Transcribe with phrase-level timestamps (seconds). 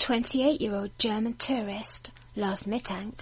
[0.00, 3.16] 28-year-old German tourist Lars Mittank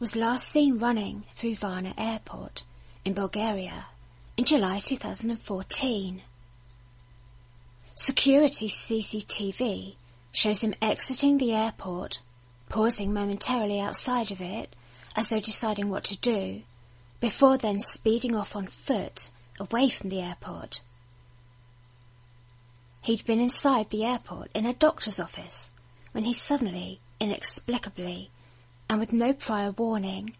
[0.00, 2.62] was last seen running through Varna Airport
[3.04, 3.86] in Bulgaria
[4.38, 6.22] in July 2014.
[7.94, 9.96] Security CCTV
[10.32, 12.20] shows him exiting the airport,
[12.70, 14.74] pausing momentarily outside of it
[15.14, 16.62] as though deciding what to do,
[17.20, 19.28] before then speeding off on foot
[19.60, 20.80] away from the airport.
[23.02, 25.68] He'd been inside the airport in a doctor's office
[26.14, 28.30] when he suddenly, inexplicably,
[28.88, 30.32] and with no prior warning,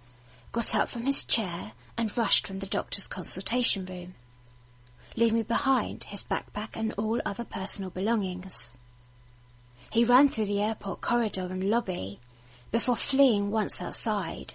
[0.53, 4.15] got up from his chair and rushed from the doctor's consultation room,
[5.17, 8.77] leaving behind his backpack and all other personal belongings.
[9.91, 12.21] He ran through the airport corridor and lobby
[12.71, 14.55] before fleeing once outside,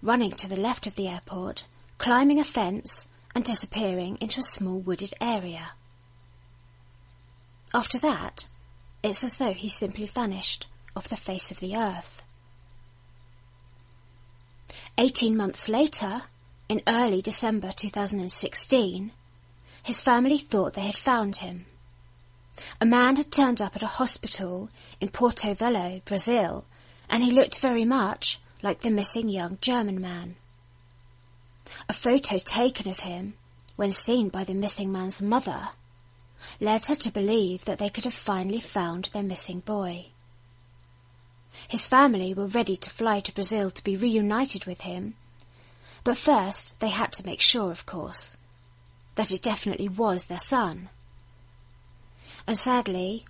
[0.00, 1.66] running to the left of the airport,
[1.98, 5.72] climbing a fence and disappearing into a small wooded area.
[7.74, 8.46] After that,
[9.04, 10.66] it's as though he simply vanished
[10.96, 12.22] off the face of the earth.
[14.96, 16.22] Eighteen months later,
[16.70, 19.12] in early December 2016,
[19.82, 21.66] his family thought they had found him.
[22.80, 26.64] A man had turned up at a hospital in Porto Velho, Brazil,
[27.10, 30.36] and he looked very much like the missing young German man.
[31.88, 33.34] A photo taken of him,
[33.76, 35.70] when seen by the missing man's mother,
[36.60, 40.06] led her to believe that they could have finally found their missing boy.
[41.68, 45.14] His family were ready to fly to Brazil to be reunited with him,
[46.02, 48.36] but first they had to make sure, of course,
[49.14, 50.88] that it definitely was their son.
[52.46, 53.24] And sadly,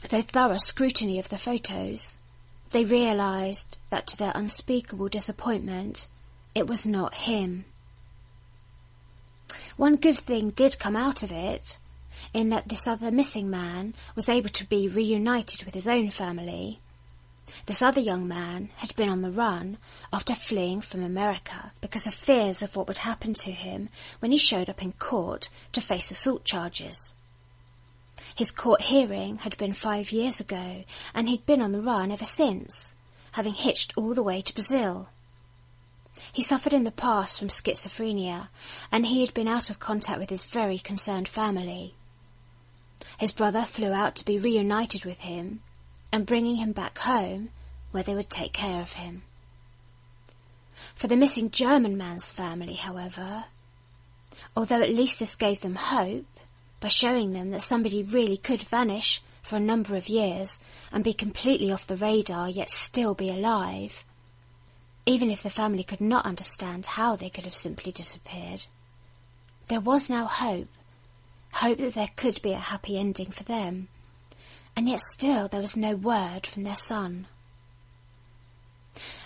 [0.00, 2.18] through thorough scrutiny of the photos,
[2.70, 6.08] they realized that to their unspeakable disappointment,
[6.54, 7.64] it was not him.
[9.76, 11.78] One good thing did come out of it,
[12.32, 16.80] in that this other missing man was able to be reunited with his own family.
[17.66, 19.78] This other young man had been on the run
[20.12, 23.88] after fleeing from America because of fears of what would happen to him
[24.20, 27.14] when he showed up in court to face assault charges.
[28.34, 30.84] His court hearing had been five years ago,
[31.14, 32.94] and he'd been on the run ever since,
[33.32, 35.08] having hitched all the way to Brazil.
[36.32, 38.48] He suffered in the past from schizophrenia,
[38.90, 41.94] and he had been out of contact with his very concerned family.
[43.18, 45.60] His brother flew out to be reunited with him,
[46.12, 47.50] and bringing him back home,
[47.90, 49.22] where they would take care of him.
[50.94, 53.44] For the missing German man's family, however,
[54.56, 56.26] although at least this gave them hope,
[56.80, 61.12] by showing them that somebody really could vanish for a number of years and be
[61.12, 64.04] completely off the radar yet still be alive,
[65.06, 68.66] even if the family could not understand how they could have simply disappeared.
[69.68, 70.68] There was now hope,
[71.52, 73.88] hope that there could be a happy ending for them,
[74.74, 77.26] and yet still there was no word from their son.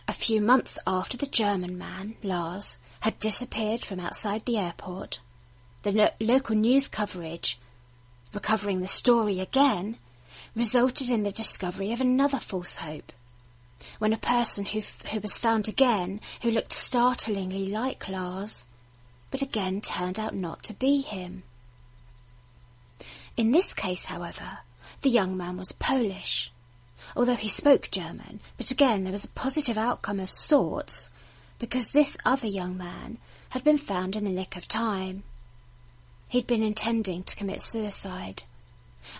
[0.08, 5.20] A few months after the German man, Lars, had disappeared from outside the airport,
[5.82, 7.58] the lo- local news coverage,
[8.32, 9.96] recovering the story again,
[10.54, 13.12] resulted in the discovery of another false hope.
[13.98, 18.66] When a person who, f- who was found again, who looked startlingly like Lars,
[19.30, 21.42] but again turned out not to be him.
[23.36, 24.58] In this case, however,
[25.02, 26.50] the young man was Polish,
[27.14, 31.10] although he spoke German, but again there was a positive outcome of sorts,
[31.58, 33.18] because this other young man
[33.50, 35.22] had been found in the nick of time.
[36.28, 38.44] He'd been intending to commit suicide,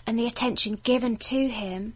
[0.05, 1.93] and the attention given to him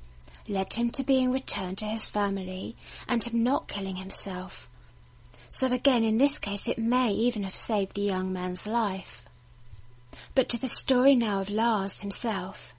[0.47, 2.75] led him to being returned to his family
[3.07, 4.69] and him not killing himself.
[5.49, 9.20] So again, in this case, it may even have saved the young man's life.
[10.35, 12.73] But to the story now of Lars himself.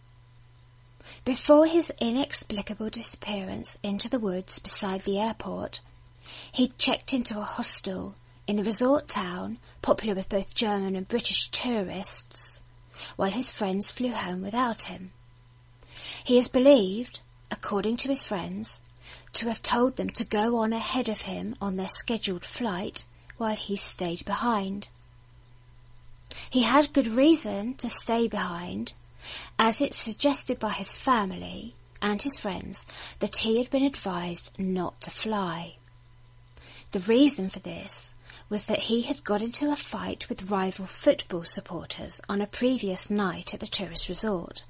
[1.25, 5.81] Before his inexplicable disappearance into the woods beside the airport,
[6.53, 8.15] he'd checked into a hostel
[8.47, 12.61] in the resort town, popular with both German and British tourists,
[13.17, 15.13] while his friends flew home without him.
[16.25, 17.21] He is believed,
[17.51, 18.81] according to his friends,
[19.33, 23.07] to have told them to go on ahead of him on their scheduled flight
[23.37, 24.89] while he stayed behind.
[26.51, 28.95] He had good reason to stay behind,
[29.59, 32.85] as it's suggested by his family and his friends
[33.21, 35.77] that he had been advised not to fly.
[36.91, 38.13] The reason for this
[38.49, 43.09] was that he had got into a fight with rival football supporters on a previous
[43.09, 44.65] night at the tourist resort,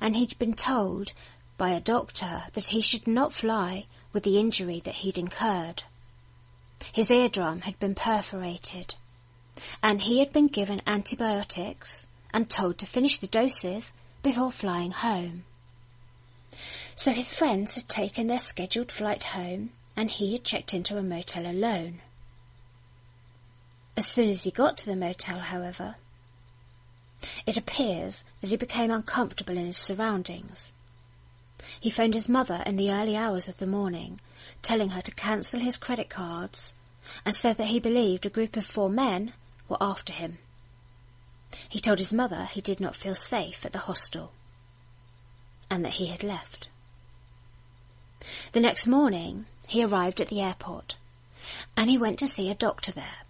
[0.00, 1.12] and he'd been told
[1.56, 5.82] by a doctor that he should not fly with the injury that he'd incurred.
[6.92, 8.94] His eardrum had been perforated,
[9.82, 13.92] and he had been given antibiotics and told to finish the doses
[14.22, 15.44] before flying home.
[16.96, 21.02] So his friends had taken their scheduled flight home and he had checked into a
[21.02, 22.00] motel alone.
[23.96, 25.96] As soon as he got to the motel, however,
[27.46, 30.72] it appears that he became uncomfortable in his surroundings.
[31.78, 34.20] He phoned his mother in the early hours of the morning,
[34.62, 36.74] telling her to cancel his credit cards,
[37.24, 39.32] and said that he believed a group of four men
[39.68, 40.38] were after him.
[41.68, 44.32] He told his mother he did not feel safe at the hostel,
[45.70, 46.68] and that he had left.
[48.52, 50.96] The next morning, he arrived at the airport,
[51.76, 53.24] and he went to see a doctor there.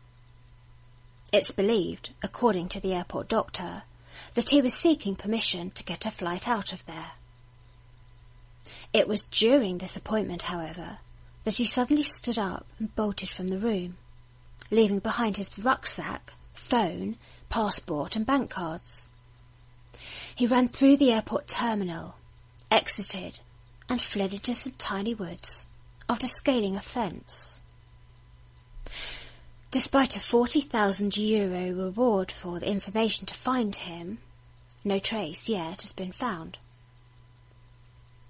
[1.33, 3.83] It's believed, according to the airport doctor,
[4.35, 7.13] that he was seeking permission to get a flight out of there.
[8.93, 10.99] It was during this appointment, however,
[11.43, 13.97] that he suddenly stood up and bolted from the room,
[14.71, 17.17] leaving behind his rucksack, phone,
[17.49, 19.09] passport, and bank cards.
[20.35, 22.17] He ran through the airport terminal,
[22.71, 23.41] exited,
[23.89, 25.67] and fled into some tiny woods
[26.09, 27.61] after scaling a fence.
[29.71, 34.19] Despite a 40,000 euro reward for the information to find him,
[34.85, 36.59] no trace yet has been found.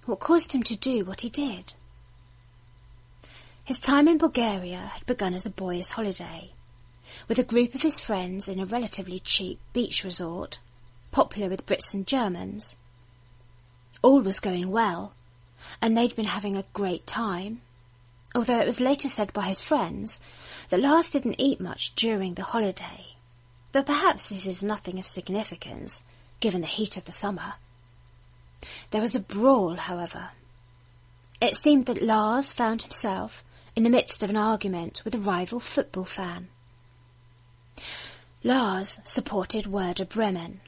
[0.06, 1.74] What caused him to do what he did?
[3.64, 6.52] His time in Bulgaria had begun as a boy's holiday,
[7.28, 10.58] with a group of his friends in a relatively cheap beach resort,
[11.12, 12.76] popular with Brits and Germans.
[14.02, 15.14] All was going well,
[15.80, 17.62] and they'd been having a great time
[18.34, 20.20] although it was later said by his friends
[20.68, 23.14] that Lars didn't eat much during the holiday.
[23.72, 26.02] But perhaps this is nothing of significance,
[26.40, 27.54] given the heat of the summer.
[28.90, 30.30] There was a brawl, however.
[31.40, 33.44] It seemed that Lars found himself
[33.76, 36.48] in the midst of an argument with a rival football fan.
[38.42, 40.60] Lars supported Werder Bremen,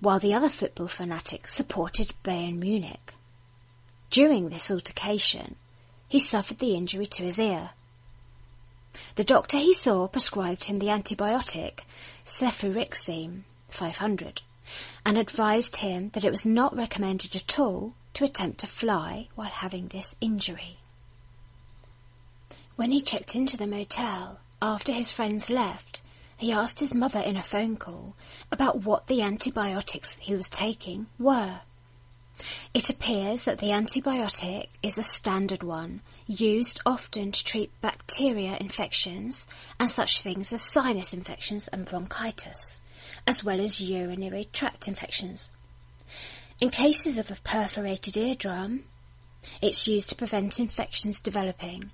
[0.00, 3.14] while the other football fanatics supported Bayern Munich.
[4.10, 5.56] During this altercation,
[6.08, 7.70] he suffered the injury to his ear.
[9.16, 11.80] The doctor he saw prescribed him the antibiotic
[12.24, 14.42] cefuroxime 500
[15.04, 19.48] and advised him that it was not recommended at all to attempt to fly while
[19.48, 20.78] having this injury.
[22.76, 26.02] When he checked into the motel after his friends left,
[26.36, 28.14] he asked his mother in a phone call
[28.52, 31.60] about what the antibiotics he was taking were.
[32.74, 39.46] It appears that the antibiotic is a standard one, used often to treat bacteria infections
[39.80, 42.82] and such things as sinus infections and bronchitis,
[43.26, 45.50] as well as urinary tract infections.
[46.60, 48.84] In cases of a perforated eardrum,
[49.62, 51.90] it's used to prevent infections developing.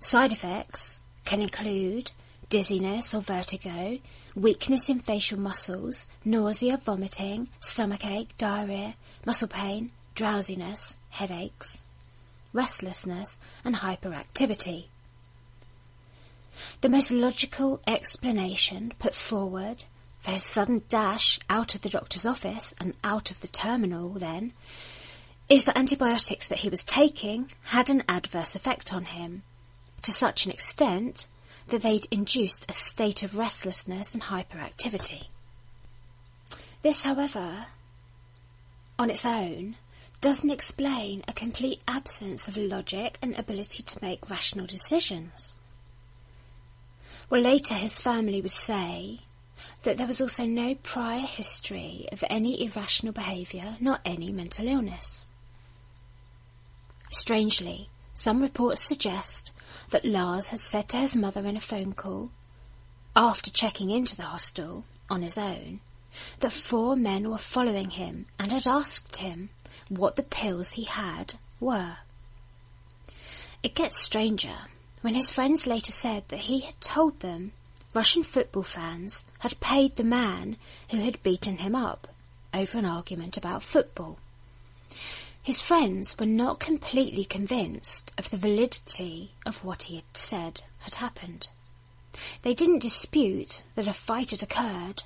[0.00, 2.12] Side effects can include
[2.48, 3.98] dizziness or vertigo,
[4.34, 8.94] weakness in facial muscles, nausea, vomiting, stomachache, diarrhea,
[9.26, 11.82] muscle pain, drowsiness, headaches,
[12.52, 14.86] restlessness, and hyperactivity.
[16.80, 19.84] The most logical explanation put forward
[20.20, 24.52] for his sudden dash out of the doctor's office and out of the terminal, then,
[25.48, 29.42] is that antibiotics that he was taking had an adverse effect on him,
[30.02, 31.28] to such an extent
[31.68, 35.26] that they'd induced a state of restlessness and hyperactivity.
[36.82, 37.66] This, however,
[38.98, 39.76] on its own,
[40.20, 45.56] doesn't explain a complete absence of logic and ability to make rational decisions.
[47.30, 49.20] Well, later his family would say
[49.82, 55.26] that there was also no prior history of any irrational behaviour nor any mental illness.
[57.10, 59.52] Strangely, some reports suggest
[59.90, 62.30] that Lars had said to his mother in a phone call,
[63.14, 65.78] after checking into the hostel on his own,
[66.40, 69.50] that four men were following him and had asked him
[69.88, 71.98] what the pills he had were.
[73.62, 74.66] It gets stranger
[75.00, 77.52] when his friends later said that he had told them
[77.94, 80.56] Russian football fans had paid the man
[80.90, 82.08] who had beaten him up
[82.52, 84.18] over an argument about football.
[85.48, 90.96] His friends were not completely convinced of the validity of what he had said had
[90.96, 91.48] happened.
[92.42, 95.04] They didn't dispute that a fight had occurred,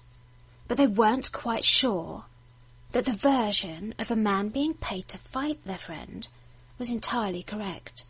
[0.67, 2.25] but they weren't quite sure
[2.91, 6.27] that the version of a man being paid to fight their friend
[6.77, 8.05] was entirely correct.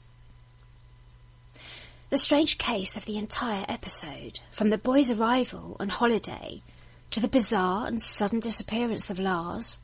[2.09, 6.63] The strange case of the entire episode, from the boy's arrival on holiday
[7.11, 9.79] to the bizarre and sudden disappearance of Lars,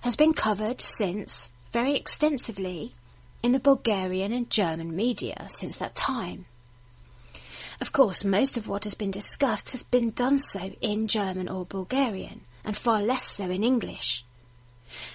[0.00, 2.92] has been covered since very extensively
[3.42, 6.46] in the Bulgarian and German media since that time.
[7.80, 11.64] Of course, most of what has been discussed has been done so in German or
[11.64, 14.24] Bulgarian, and far less so in English.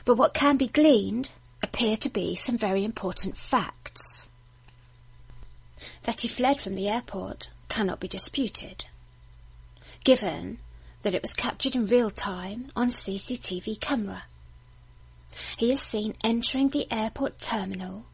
[0.04, 4.28] But what can be gleaned appear to be some very important facts.
[6.04, 8.86] That he fled from the airport cannot be disputed,
[10.04, 10.60] given
[11.04, 14.24] that it was captured in real time on CCTV camera.
[15.58, 18.06] He is seen entering the airport terminal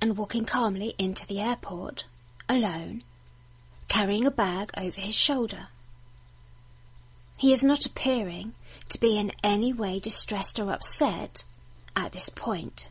[0.00, 2.06] and walking calmly into the airport,
[2.48, 3.02] alone,
[3.88, 5.68] carrying a bag over his shoulder.
[7.36, 8.54] He is not appearing
[8.88, 11.44] to be in any way distressed or upset
[11.96, 12.88] at this point.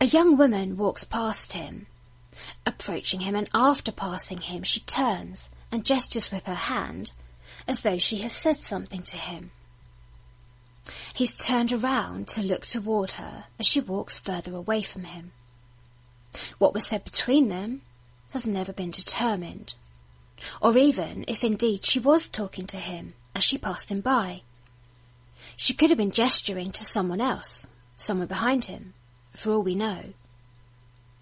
[0.00, 1.86] A young woman walks past him,
[2.64, 7.12] approaching him, and after passing him, she turns and gestures with her hand
[7.68, 9.50] as though she has said something to him.
[11.14, 15.32] He's turned around to look toward her as she walks further away from him.
[16.58, 17.82] What was said between them
[18.32, 19.74] has never been determined,
[20.60, 24.42] or even if indeed she was talking to him as she passed him by.
[25.56, 28.94] She could have been gesturing to someone else, someone behind him,
[29.34, 30.14] for all we know.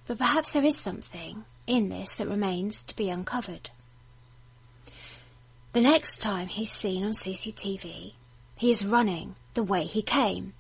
[0.06, 3.70] But perhaps there is something in this that remains to be uncovered.
[5.72, 8.14] The next time he's seen on CCTV,
[8.56, 10.52] he is running the way he came,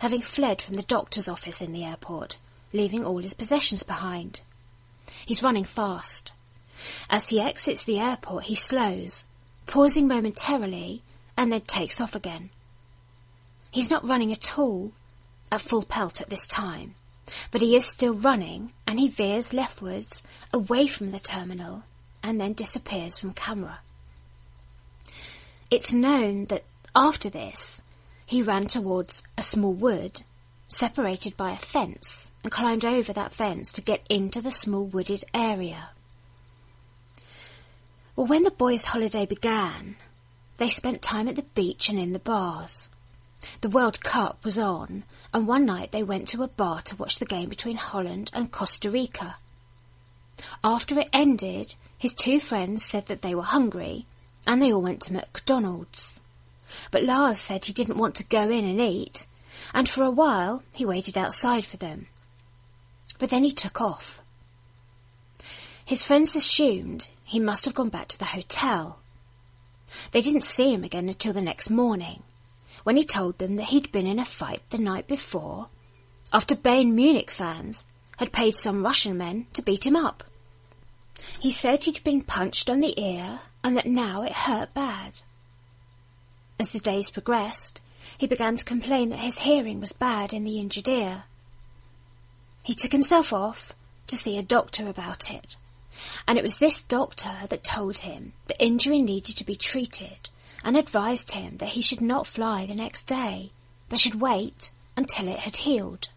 [0.00, 2.38] having fled from the doctor's office in the airport,
[2.72, 4.40] leaving all his possessions behind.
[5.24, 6.32] He's running fast.
[7.08, 9.24] As he exits the airport, he slows,
[9.68, 11.02] pausing momentarily,
[11.36, 12.50] and then takes off again.
[13.70, 14.90] He's not running at all
[15.52, 16.96] at full pelt at this time,
[17.52, 21.84] but he is still running, and he veers leftwards away from the terminal
[22.24, 23.78] and then disappears from camera.
[25.70, 27.81] It's known that after this,
[28.32, 30.22] he ran towards a small wood,
[30.66, 35.22] separated by a fence, and climbed over that fence to get into the small wooded
[35.34, 35.90] area.
[38.16, 39.96] Well, when the boys' holiday began,
[40.56, 42.88] they spent time at the beach and in the bars.
[43.60, 47.18] The World Cup was on, and one night they went to a bar to watch
[47.18, 49.36] the game between Holland and Costa Rica.
[50.64, 54.06] After it ended, his two friends said that they were hungry
[54.46, 56.18] and they all went to McDonald's.
[56.90, 59.26] But Lars said he didn't want to go in and eat,
[59.74, 62.06] and for a while he waited outside for them.
[63.18, 64.20] But then he took off.
[65.84, 68.98] His friends assumed he must have gone back to the hotel.
[70.12, 72.22] They didn't see him again until the next morning,
[72.84, 75.68] when he told them that he'd been in a fight the night before,
[76.32, 77.84] after Bayern Munich fans
[78.16, 80.24] had paid some Russian men to beat him up.
[81.38, 85.22] He said he'd been punched on the ear and that now it hurt bad.
[86.62, 87.80] As the days progressed,
[88.16, 91.24] he began to complain that his hearing was bad in the injured ear.
[92.62, 93.74] He took himself off
[94.06, 95.56] to see a doctor about it,
[96.24, 100.30] and it was this doctor that told him the injury needed to be treated
[100.62, 103.50] and advised him that he should not fly the next day,
[103.88, 106.10] but should wait until it had healed.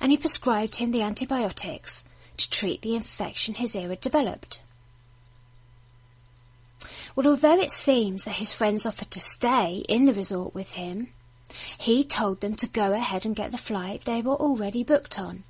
[0.00, 2.06] And he prescribed him the antibiotics
[2.38, 4.62] to treat the infection his ear had developed.
[7.16, 11.08] Well, although it seems that his friends offered to stay in the resort with him,
[11.78, 15.44] he told them to go ahead and get the flight they were already booked on,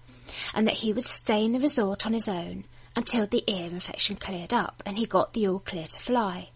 [0.54, 4.14] and that he would stay in the resort on his own until the ear infection
[4.14, 6.50] cleared up and he got the all clear to fly.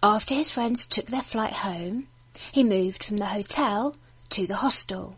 [0.00, 2.06] After his friends took their flight home,
[2.52, 3.96] he moved from the hotel
[4.28, 5.16] to the hostel,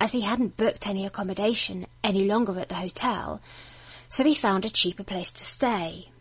[0.00, 3.40] as he hadn't booked any accommodation any longer at the hotel,
[4.08, 6.11] so he found a cheaper place to stay.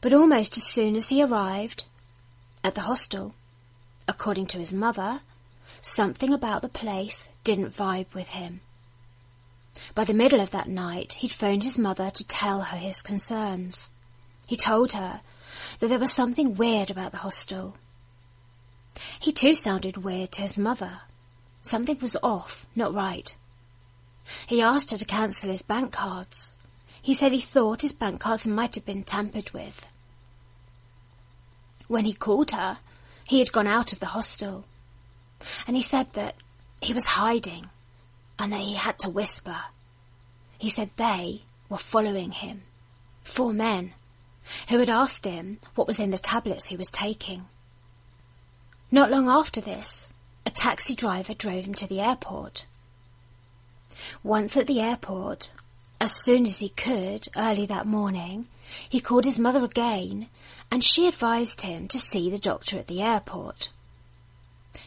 [0.00, 1.84] But almost as soon as he arrived
[2.64, 3.34] at the hostel,
[4.06, 5.20] according to his mother,
[5.80, 8.60] something about the place didn't vibe with him.
[9.94, 13.90] By the middle of that night, he'd phoned his mother to tell her his concerns.
[14.46, 15.20] He told her
[15.78, 17.76] that there was something weird about the hostel.
[19.18, 21.00] He too sounded weird to his mother.
[21.62, 23.36] Something was off, not right.
[24.46, 26.50] He asked her to cancel his bank cards.
[27.02, 29.86] He said he thought his bank cards might have been tampered with.
[31.88, 32.78] When he called her,
[33.26, 34.64] he had gone out of the hostel,
[35.66, 36.36] and he said that
[36.80, 37.68] he was hiding
[38.38, 39.62] and that he had to whisper.
[40.58, 42.62] He said they were following him,
[43.24, 43.94] four men,
[44.68, 47.46] who had asked him what was in the tablets he was taking.
[48.90, 50.12] Not long after this,
[50.46, 52.66] a taxi driver drove him to the airport.
[54.22, 55.52] Once at the airport,
[56.02, 58.48] as soon as he could, early that morning,
[58.88, 60.26] he called his mother again,
[60.68, 63.68] and she advised him to see the doctor at the airport.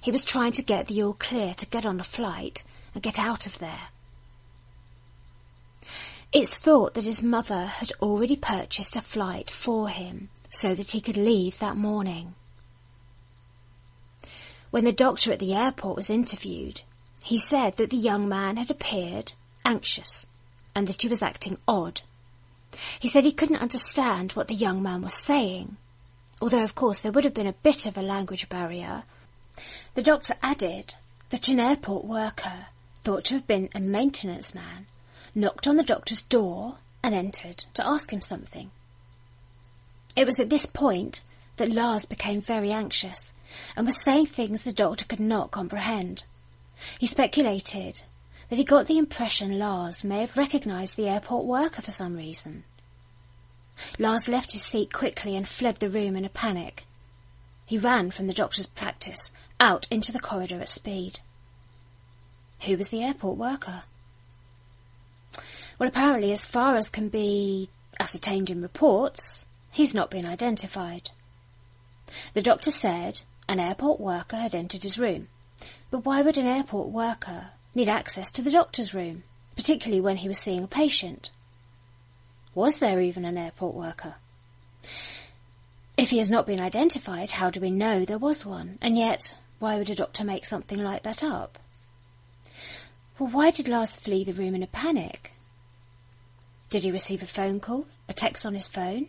[0.01, 3.17] He was trying to get the all clear to get on a flight and get
[3.17, 3.87] out of there.
[6.33, 10.99] It's thought that his mother had already purchased a flight for him so that he
[10.99, 12.35] could leave that morning.
[14.69, 16.81] When the doctor at the airport was interviewed,
[17.23, 19.31] He said that the young man had appeared
[19.63, 20.25] anxious
[20.75, 22.01] and that he was acting odd.
[22.99, 25.77] He said he couldn't understand what the young man was saying,
[26.41, 29.03] although of course there would have been a bit of a language barrier.
[29.93, 30.95] The doctor added
[31.29, 32.67] that an airport worker,
[33.03, 34.87] thought to have been a maintenance man,
[35.33, 38.71] knocked on the doctor's door and entered to ask him something.
[40.15, 41.21] It was at this point
[41.57, 43.31] that Lars became very anxious
[43.75, 46.23] and was saying things the doctor could not comprehend.
[46.99, 48.03] He speculated
[48.49, 52.63] that he got the impression Lars may have recognised the airport worker for some reason.
[53.99, 56.85] Lars left his seat quickly and fled the room in a panic.
[57.65, 61.19] He ran from the doctor's practice out into the corridor at speed.
[62.61, 63.83] Who was the airport worker?
[65.77, 71.09] Well, apparently, as far as can be ascertained in reports, he's not been identified.
[72.33, 75.27] The doctor said an airport worker had entered his room.
[75.91, 79.23] But why would an airport worker need access to the doctor's room,
[79.55, 81.29] particularly when he was seeing a patient?
[82.55, 84.15] Was there even an airport worker?
[85.97, 88.77] If he has not been identified, how do we know there was one?
[88.81, 91.59] And yet, why would a doctor make something like that up?
[93.17, 95.31] Well, why did Lars flee the room in a panic?
[96.69, 99.07] Did he receive a phone call, a text on his phone?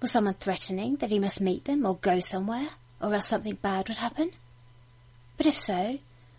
[0.00, 2.68] Was someone threatening that he must meet them or go somewhere,
[3.00, 4.32] or else something bad would happen?
[5.36, 5.98] But if so,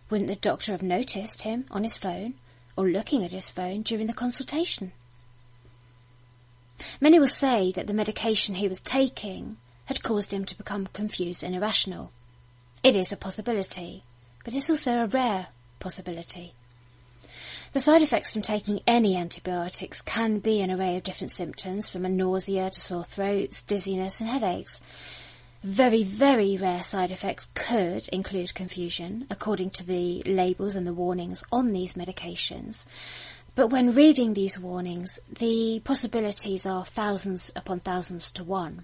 [0.10, 2.36] wouldn't the doctor have noticed him on his phone
[2.76, 4.92] or looking at his phone during the consultation?
[7.00, 11.44] Many will say that the medication he was taking had caused him to become confused
[11.44, 12.12] and irrational.
[12.84, 14.04] It is a possibility,
[14.44, 15.48] but it's also a rare
[15.80, 16.54] possibility.
[17.74, 22.06] The side effects from taking any antibiotics can be an array of different symptoms, from
[22.06, 24.80] a nausea to sore throats, dizziness, and headaches.
[25.64, 31.42] Very, very rare side effects could include confusion, according to the labels and the warnings
[31.54, 32.84] on these medications.
[33.56, 38.84] But when reading these warnings, the possibilities are thousands upon thousands to one.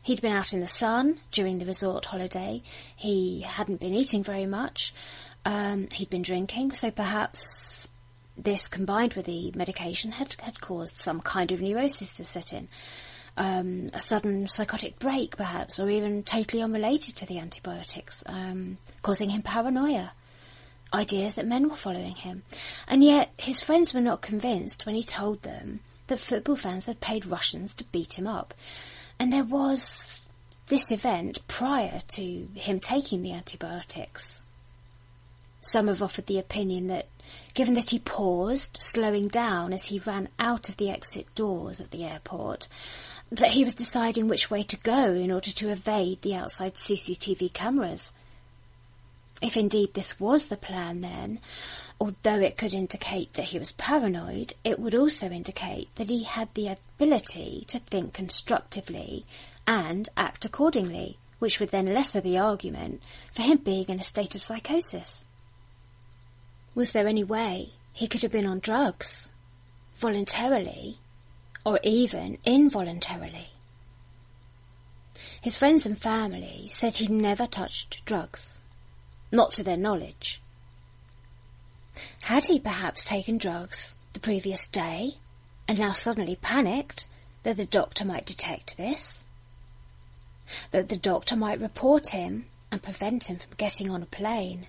[0.00, 2.62] He'd been out in the sun during the resort holiday.
[2.94, 4.94] He hadn't been eating very much.
[5.44, 7.88] Um, he'd been drinking, so perhaps
[8.38, 12.68] this combined with the medication had, had caused some kind of neurosis to set in.
[13.38, 19.28] Um, a sudden psychotic break, perhaps, or even totally unrelated to the antibiotics, um, causing
[19.28, 20.12] him paranoia.
[20.94, 22.44] Ideas that men were following him.
[22.88, 27.00] And yet his friends were not convinced when he told them that football fans had
[27.00, 28.54] paid Russians to beat him up.
[29.18, 30.22] And there was
[30.68, 34.40] this event prior to him taking the antibiotics.
[35.60, 37.06] Some have offered the opinion that,
[37.54, 41.90] given that he paused, slowing down as he ran out of the exit doors of
[41.90, 42.68] the airport,
[43.30, 47.52] that he was deciding which way to go in order to evade the outside CCTV
[47.52, 48.12] cameras.
[49.42, 51.40] If indeed this was the plan, then,
[52.00, 56.48] although it could indicate that he was paranoid, it would also indicate that he had
[56.54, 59.26] the ability to think constructively
[59.66, 64.34] and act accordingly, which would then lesser the argument for him being in a state
[64.34, 65.24] of psychosis.
[66.74, 69.30] Was there any way he could have been on drugs,
[69.96, 70.98] voluntarily,
[71.66, 73.48] or even involuntarily?
[75.40, 78.60] His friends and family said he'd never touched drugs,
[79.32, 80.40] not to their knowledge.
[82.22, 85.14] Had he perhaps taken drugs the previous day
[85.66, 87.08] and now suddenly panicked
[87.42, 89.24] that the doctor might detect this?
[90.70, 94.68] That the doctor might report him and prevent him from getting on a plane?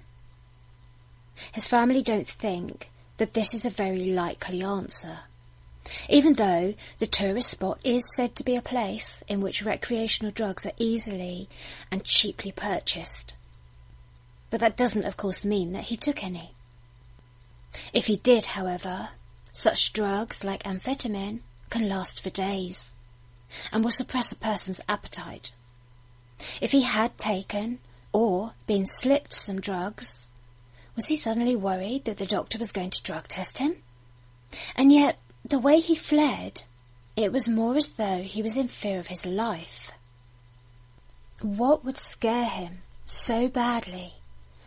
[1.51, 5.19] His family don't think that this is a very likely answer.
[6.09, 10.65] Even though the tourist spot is said to be a place in which recreational drugs
[10.65, 11.47] are easily
[11.91, 13.35] and cheaply purchased.
[14.49, 16.53] But that doesn't, of course, mean that he took any.
[17.93, 19.09] If he did, however,
[19.51, 22.93] such drugs like amphetamine can last for days
[23.71, 25.51] and will suppress a person's appetite.
[26.61, 27.79] If he had taken
[28.13, 30.27] or been slipped some drugs,
[30.95, 33.77] was he suddenly worried that the doctor was going to drug test him?
[34.75, 35.17] And yet,
[35.49, 36.63] the way he fled,
[37.15, 39.91] it was more as though he was in fear of his life.
[41.41, 44.15] What would scare him so badly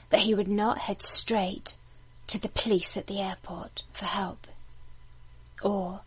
[0.08, 1.76] that he would not head straight
[2.28, 4.46] to the police at the airport for help?
[5.62, 6.00] Or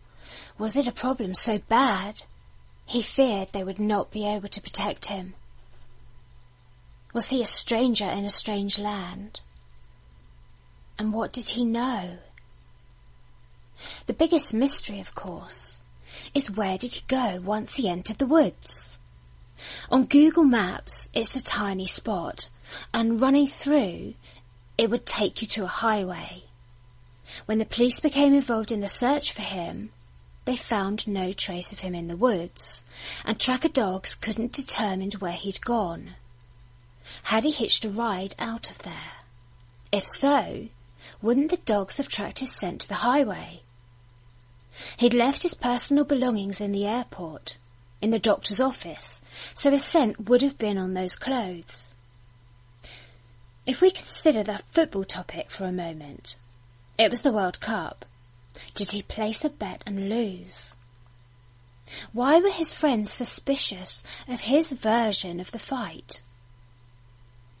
[0.58, 2.22] was it a problem so bad
[2.86, 5.34] he feared they would not be able to protect him?
[7.12, 9.40] Was he a stranger in a strange land?
[10.98, 12.18] And what did he know?
[14.06, 15.78] The biggest mystery, of course,
[16.34, 18.98] is where did he go once he entered the woods?
[19.90, 22.48] On Google Maps, it's a tiny spot,
[22.92, 24.14] and running through,
[24.76, 26.44] it would take you to a highway.
[27.46, 29.90] When the police became involved in the search for him,
[30.44, 32.82] they found no trace of him in the woods,
[33.24, 36.16] and tracker dogs couldn't determine where he'd gone.
[37.24, 39.12] Had he hitched a ride out of there?
[39.90, 40.68] If so,
[41.22, 43.62] wouldn't the dogs have tracked his scent to the highway?
[44.96, 47.58] He'd left his personal belongings in the airport,
[48.00, 49.20] in the doctor's office,
[49.54, 51.94] so his scent would have been on those clothes.
[53.66, 56.36] If we consider the football topic for a moment,
[56.98, 58.04] it was the World Cup.
[58.74, 60.74] Did he place a bet and lose?
[62.12, 66.22] Why were his friends suspicious of his version of the fight?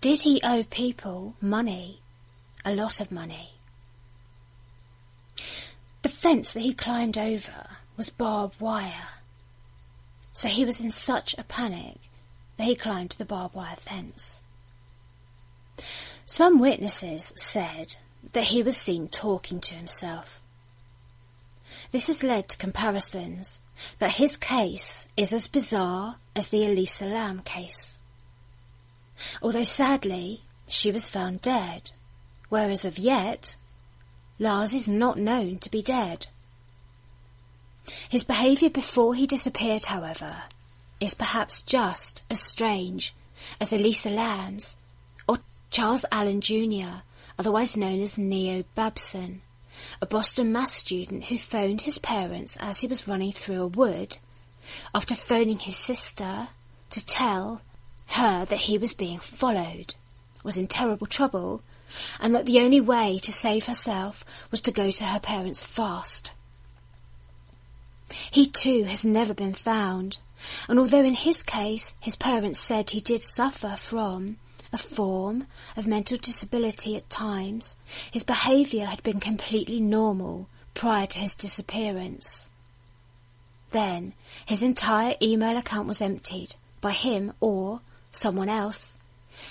[0.00, 2.00] Did he owe people money?
[2.64, 3.53] A lot of money.
[6.04, 9.08] The fence that he climbed over was barbed wire.
[10.34, 11.96] So he was in such a panic
[12.58, 14.42] that he climbed the barbed wire fence.
[16.26, 17.96] Some witnesses said
[18.34, 20.42] that he was seen talking to himself.
[21.90, 23.60] This has led to comparisons
[23.98, 27.98] that his case is as bizarre as the Elisa Lam case.
[29.40, 31.92] Although sadly, she was found dead,
[32.50, 33.56] whereas of yet,
[34.38, 36.26] Lars is not known to be dead.
[38.08, 40.44] His behaviour before he disappeared, however,
[41.00, 43.14] is perhaps just as strange
[43.60, 44.76] as Elisa Lam's
[45.28, 45.38] or
[45.70, 47.02] Charles Allen Jr.,
[47.38, 49.42] otherwise known as Neo Babson,
[50.00, 54.18] a Boston math student who phoned his parents as he was running through a wood
[54.94, 56.48] after phoning his sister
[56.90, 57.60] to tell
[58.06, 59.94] her that he was being followed,
[60.42, 61.62] was in terrible trouble,
[62.20, 66.32] and that the only way to save herself was to go to her parents fast.
[68.30, 70.18] He too has never been found,
[70.68, 74.36] and although in his case his parents said he did suffer from
[74.72, 77.76] a form of mental disability at times,
[78.10, 82.50] his behaviour had been completely normal prior to his disappearance.
[83.70, 87.80] Then his entire email account was emptied by him or
[88.10, 88.93] someone else,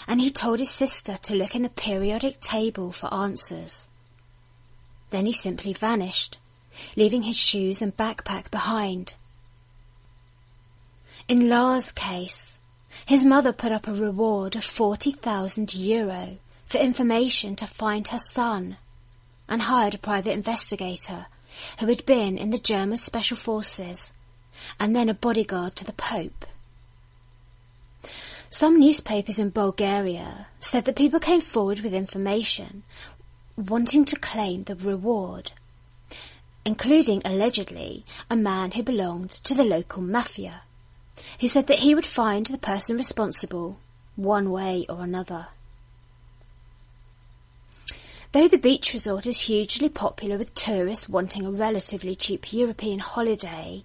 [0.07, 3.87] and he told his sister to look in the periodic table for answers.
[5.09, 6.39] Then he simply vanished,
[6.95, 9.15] leaving his shoes and backpack behind.
[11.27, 12.59] In Lars' case,
[13.05, 18.77] his mother put up a reward of 40,000 euro for information to find her son
[19.47, 21.27] and hired a private investigator
[21.79, 24.11] who had been in the German Special Forces
[24.79, 26.45] and then a bodyguard to the Pope.
[28.53, 32.83] Some newspapers in Bulgaria said that people came forward with information
[33.57, 35.53] wanting to claim the reward,
[36.63, 40.61] including allegedly a man who belonged to the local mafia.
[41.35, 43.79] He said that he would find the person responsible
[44.15, 45.47] one way or another.
[48.33, 53.83] Though the beach resort is hugely popular with tourists wanting a relatively cheap European holiday,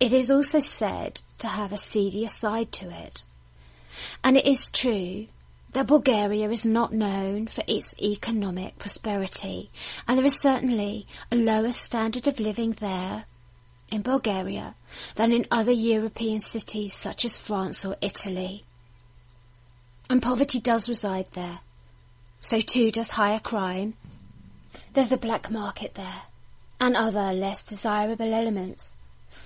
[0.00, 3.24] it is also said to have a seedier side to it.
[4.22, 5.26] And it is true
[5.72, 9.70] that Bulgaria is not known for its economic prosperity,
[10.06, 13.24] and there is certainly a lower standard of living there
[13.90, 14.74] in Bulgaria
[15.14, 18.64] than in other European cities such as France or Italy.
[20.08, 21.60] And poverty does reside there.
[22.40, 23.94] So too does higher crime.
[24.94, 26.22] There's a black market there,
[26.80, 28.96] and other less desirable elements,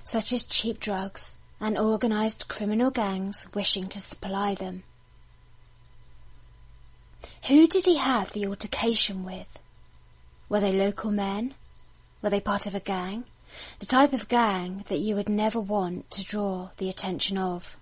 [0.03, 4.83] such as cheap drugs and organised criminal gangs wishing to supply them.
[7.47, 9.59] Who did he have the altercation with?
[10.49, 11.53] Were they local men?
[12.21, 13.25] Were they part of a gang?
[13.79, 17.77] The type of gang that you would never want to draw the attention of.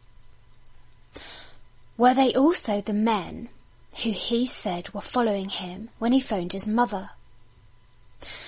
[1.97, 3.49] Were they also the men
[4.03, 7.11] who he said were following him when he phoned his mother?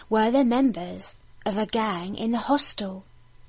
[0.10, 3.06] Were they members of a gang in the hostel,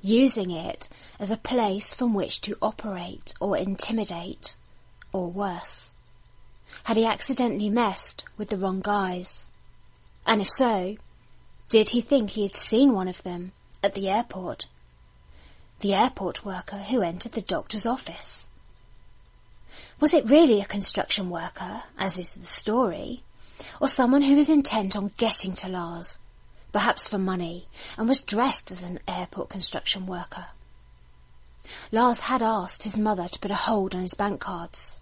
[0.06, 0.88] using it
[1.18, 4.56] as a place from which to operate or intimidate,
[5.12, 5.90] or worse?
[6.84, 9.46] Had he accidentally messed with the wrong guys?
[10.26, 10.96] And if so,
[11.68, 13.52] did he think he had seen one of them
[13.86, 14.66] at the airport.
[15.80, 18.48] The airport worker who entered the doctor's office.
[20.00, 23.22] Was it really a construction worker, as is the story,
[23.80, 26.18] or someone who was intent on getting to Lars,
[26.72, 30.46] perhaps for money, and was dressed as an airport construction worker?
[31.90, 35.00] Lars had asked his mother to put a hold on his bank cards.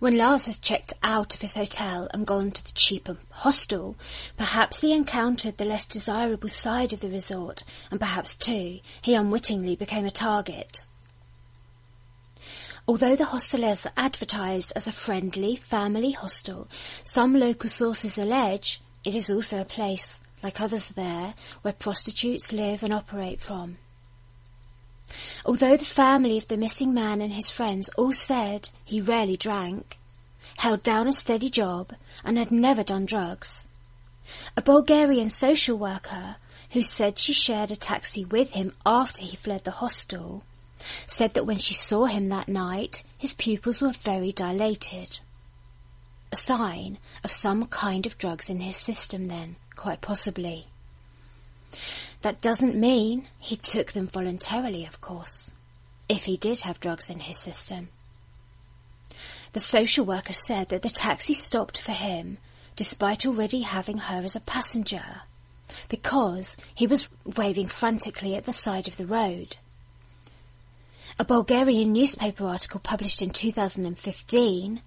[0.00, 3.96] When Lars has checked out of his hotel and gone to the cheaper hostel,
[4.36, 9.74] perhaps he encountered the less desirable side of the resort, and perhaps, too, he unwittingly
[9.74, 10.84] became a target.
[12.86, 16.68] Although the hostel is advertised as a friendly family hostel,
[17.02, 22.82] some local sources allege it is also a place, like others there, where prostitutes live
[22.82, 23.78] and operate from.
[25.44, 29.98] Although the family of the missing man and his friends all said he rarely drank,
[30.58, 33.66] held down a steady job, and had never done drugs,
[34.56, 36.36] a Bulgarian social worker
[36.70, 40.42] who said she shared a taxi with him after he fled the hostel
[41.06, 45.20] said that when she saw him that night, his pupils were very dilated.
[46.32, 50.66] A sign of some kind of drugs in his system then, quite possibly.
[52.22, 55.50] That doesn't mean he took them voluntarily, of course,
[56.08, 57.90] if he did have drugs in his system.
[59.52, 62.38] The social worker said that the taxi stopped for him
[62.76, 65.22] despite already having her as a passenger,
[65.88, 69.58] because he was waving frantically at the side of the road.
[71.18, 74.80] A Bulgarian newspaper article published in 2015,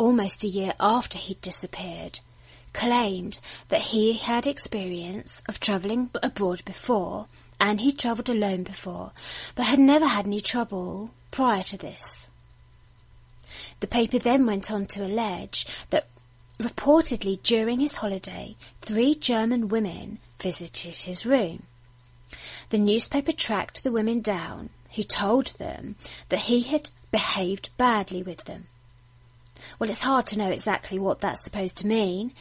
[0.00, 2.20] almost a year after he'd disappeared,
[2.72, 7.26] claimed that he had experience of travelling abroad before
[7.60, 9.12] and he'd travelled alone before,
[9.54, 12.30] but had never had any trouble prior to this.
[13.80, 16.06] The paper then went on to allege that
[16.58, 21.64] reportedly during his holiday, three German women visited his room.
[22.70, 25.96] The newspaper tracked the women down who told them
[26.30, 28.68] that he had behaved badly with them.
[29.78, 32.32] Well, it's hard to know exactly what that's supposed to mean,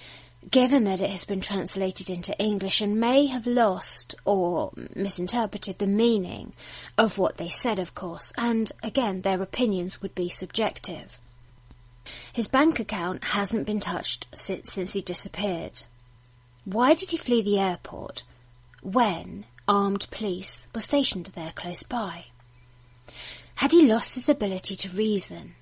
[0.50, 5.88] given that it has been translated into English and may have lost or misinterpreted the
[5.88, 6.54] meaning
[6.98, 11.20] of what they said, of course, and again, their opinions would be subjective.
[12.32, 15.84] His bank account hasn't been touched since, since he disappeared.
[16.66, 18.24] Why did he flee the airport
[18.82, 22.26] when armed police were stationed there close by?
[23.56, 25.56] Had he lost his ability to reason?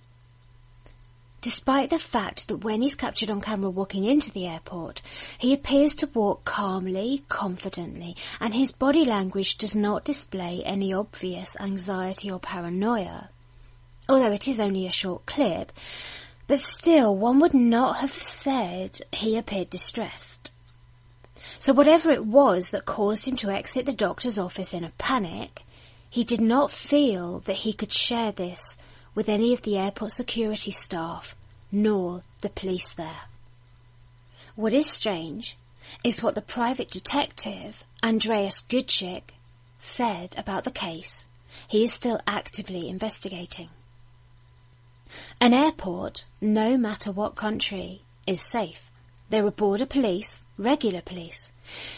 [1.47, 5.01] Despite the fact that when he's captured on camera walking into the airport,
[5.37, 11.55] he appears to walk calmly, confidently, and his body language does not display any obvious
[11.57, 13.29] anxiety or paranoia.
[14.09, 15.71] Although it is only a short clip,
[16.47, 20.51] but still one would not have said he appeared distressed.
[21.59, 25.61] So whatever it was that caused him to exit the doctor's office in a panic,
[26.09, 28.75] he did not feel that he could share this
[29.15, 31.35] with any of the airport security staff,
[31.71, 33.21] nor the police there.
[34.55, 35.57] What is strange
[36.03, 39.35] is what the private detective, Andreas Gudzik,
[39.77, 41.27] said about the case.
[41.67, 43.69] He is still actively investigating.
[45.39, 48.89] An airport, no matter what country, is safe.
[49.29, 51.51] There are border police, regular police.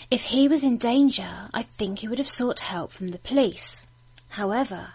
[0.09, 3.87] If he was in danger, I think he would have sought help from the police.
[4.29, 4.93] However,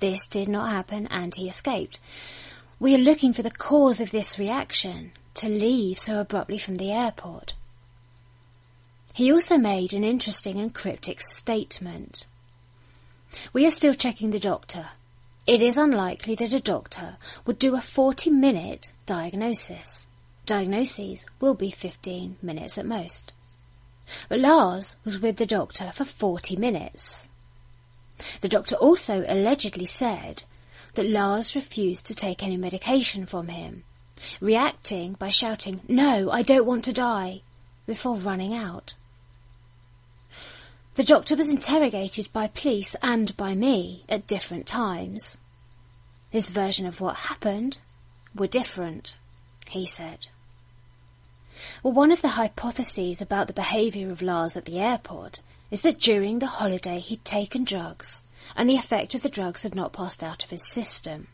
[0.00, 2.00] this did not happen and he escaped.
[2.80, 6.90] We are looking for the cause of this reaction to leave so abruptly from the
[6.90, 7.54] airport.
[9.12, 12.26] He also made an interesting and cryptic statement.
[13.52, 14.88] We are still checking the doctor.
[15.46, 20.06] It is unlikely that a doctor would do a 40 minute diagnosis.
[20.46, 23.32] Diagnoses will be 15 minutes at most.
[24.28, 27.28] But Lars was with the doctor for 40 minutes.
[28.40, 30.44] The doctor also allegedly said
[30.94, 33.84] that Lars refused to take any medication from him,
[34.40, 37.42] reacting by shouting, No, I don't want to die,
[37.86, 38.94] before running out.
[40.94, 45.38] The doctor was interrogated by police and by me at different times.
[46.30, 47.78] His version of what happened
[48.34, 49.16] were different,
[49.68, 50.28] he said.
[51.82, 56.00] Well, one of the hypotheses about the behaviour of Lars at the airport is that
[56.00, 58.22] during the holiday he'd taken drugs
[58.56, 61.28] and the effect of the drugs had not passed out of his system.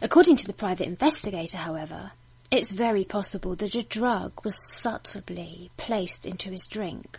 [0.00, 2.12] According to the private investigator, however,
[2.50, 7.18] it's very possible that a drug was subtly placed into his drink.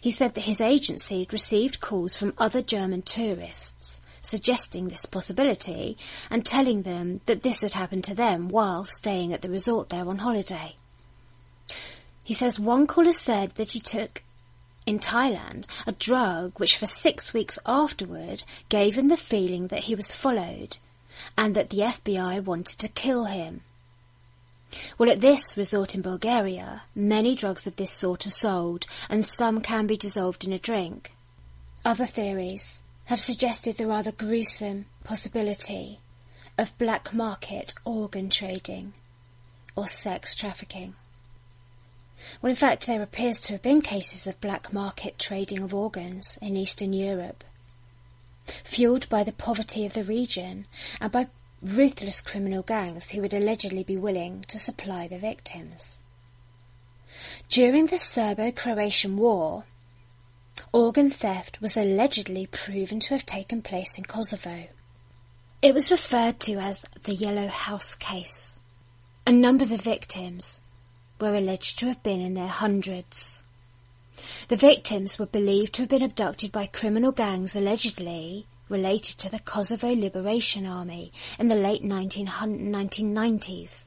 [0.00, 5.96] He said that his agency had received calls from other German tourists suggesting this possibility
[6.30, 10.08] and telling them that this had happened to them while staying at the resort there
[10.08, 10.76] on holiday.
[12.22, 14.22] He says one caller said that he took
[14.86, 19.94] in Thailand a drug which for six weeks afterward gave him the feeling that he
[19.94, 20.78] was followed
[21.36, 23.62] and that the FBI wanted to kill him.
[24.98, 29.60] Well, at this resort in Bulgaria, many drugs of this sort are sold, and some
[29.60, 31.12] can be dissolved in a drink.
[31.84, 36.00] Other theories have suggested the rather gruesome possibility
[36.58, 38.94] of black market organ trading
[39.76, 40.94] or sex trafficking.
[42.40, 46.38] Well, in fact, there appears to have been cases of black market trading of organs
[46.40, 47.44] in Eastern Europe.
[48.46, 50.66] fueled by the poverty of the region
[51.00, 51.28] and by
[51.62, 55.98] ruthless criminal gangs who would allegedly be willing to supply the victims.
[57.48, 59.64] During the Serbo-Croatian War,
[60.72, 64.66] organ theft was allegedly proven to have taken place in Kosovo.
[65.62, 68.58] It was referred to as the Yellow House case,
[69.26, 70.58] and numbers of victims
[71.20, 73.42] were alleged to have been in their hundreds.
[74.48, 79.40] The victims were believed to have been abducted by criminal gangs allegedly related to the
[79.40, 83.86] Kosovo Liberation Army in the late 1990s.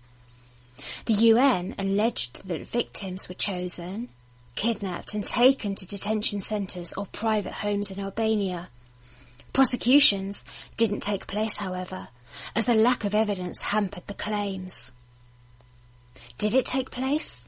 [1.06, 4.10] The UN alleged that victims were chosen,
[4.56, 8.70] kidnapped and taken to detention centres or private homes in Albania.
[9.54, 12.10] Prosecutions didn't take place, however,
[12.56, 14.92] as a lack of evidence hampered the claims.
[16.38, 17.48] Did it take place?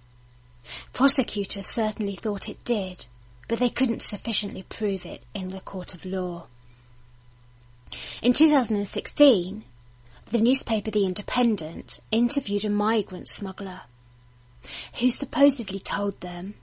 [0.93, 3.07] Prosecutors certainly thought it did,
[3.47, 6.45] but they couldn't sufficiently prove it in the court of law.
[8.21, 9.63] In 2016,
[10.27, 13.81] the newspaper The Independent interviewed a migrant smuggler
[14.99, 16.53] who supposedly told them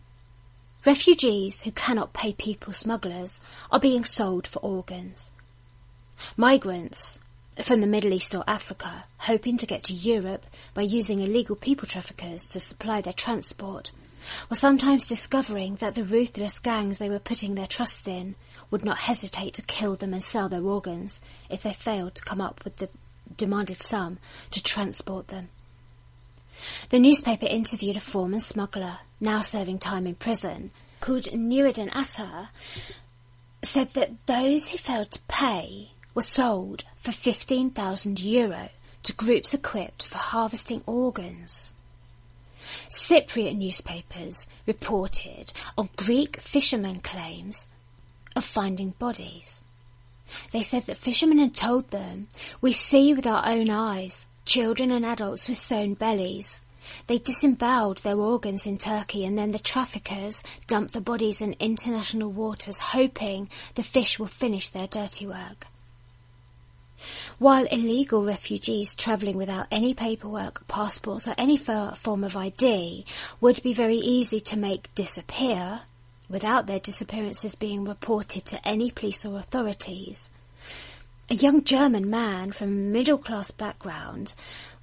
[0.85, 3.41] refugees who cannot pay people smugglers
[3.73, 5.31] are being sold for organs.
[6.37, 7.19] Migrants
[7.63, 11.89] from the Middle East or Africa hoping to get to Europe by using illegal people
[11.89, 13.93] traffickers to supply their transport
[14.49, 18.35] were sometimes discovering that the ruthless gangs they were putting their trust in
[18.71, 22.41] would not hesitate to kill them and sell their organs if they failed to come
[22.41, 22.89] up with the
[23.37, 24.19] demanded sum
[24.51, 25.49] to transport them.
[26.91, 32.49] The newspaper interviewed a former smuggler, now serving time in prison, called Nuruddin Atta,
[33.63, 38.71] said that those who failed to pay were sold for 15,000 euro
[39.03, 41.75] to groups equipped for harvesting organs.
[42.89, 47.69] Cypriot newspapers reported on Greek fishermen claims
[48.35, 49.61] of finding bodies.
[50.53, 52.29] They said that fishermen had told them,
[52.63, 56.63] We see with our own eyes children and adults with sewn bellies.
[57.09, 62.31] They disemboweled their organs in Turkey and then the traffickers dumped the bodies in international
[62.31, 65.67] waters hoping the fish will finish their dirty work.
[67.39, 73.05] While illegal refugees travelling without any paperwork, passports or any form of ID
[73.41, 75.83] would be very easy to make disappear,
[76.29, 80.31] without their disappearances being reported to any police or authorities.
[81.29, 84.35] A young German man from a middle class background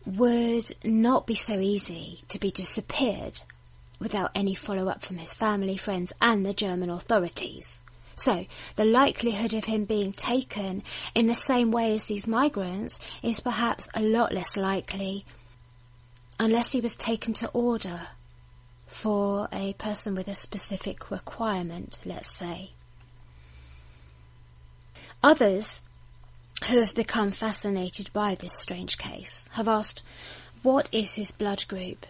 [0.06, 3.42] would not be so easy to be disappeared
[4.00, 7.80] without any follow up from his family, friends, and the German authorities.
[8.16, 8.46] So,
[8.76, 10.84] the likelihood of him being taken
[11.16, 15.26] in the same way as these migrants is perhaps a lot less likely,
[16.40, 18.08] unless he was taken to order
[18.86, 22.72] for a person with a specific requirement, let's say.
[25.24, 25.82] Others
[26.70, 30.04] who have become fascinated by this strange case have asked,
[30.62, 32.06] what is his blood group?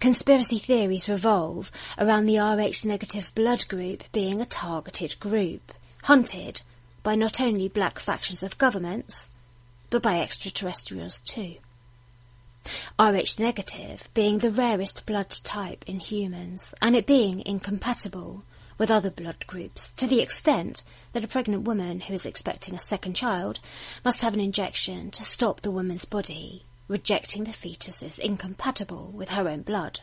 [0.00, 6.62] Conspiracy theories revolve around the Rh negative blood group being a targeted group, hunted
[7.02, 9.30] by not only black factions of governments,
[9.90, 11.56] but by extraterrestrials too.
[12.98, 18.42] Rh negative being the rarest blood type in humans, and it being incompatible
[18.78, 20.82] with other blood groups to the extent
[21.12, 23.60] that a pregnant woman who is expecting a second child
[24.02, 29.28] must have an injection to stop the woman's body rejecting the fetus as incompatible with
[29.28, 30.00] her own blood.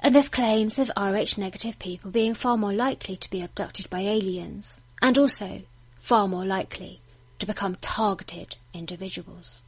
[0.00, 4.00] And there's claims of Rh negative people being far more likely to be abducted by
[4.00, 5.62] aliens, and also
[6.00, 7.00] far more likely
[7.38, 9.62] to become targeted individuals.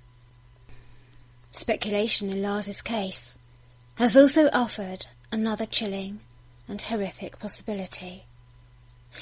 [1.53, 3.39] Speculation in Lars's case
[3.95, 6.19] has also offered another chilling
[6.67, 8.25] and horrific possibility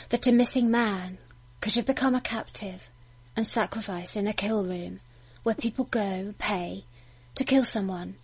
[0.09, 1.19] that a missing man
[1.61, 2.89] could have become a captive
[3.37, 5.01] and sacrificed in a kill room
[5.49, 6.85] where people go pay
[7.35, 8.17] to kill someone